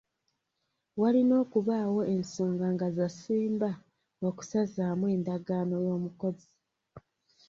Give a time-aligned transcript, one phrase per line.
[1.01, 3.69] Walina okubaawo ensonga nga za ssimba
[4.27, 6.49] okusazaamu endagaano y'omukozi.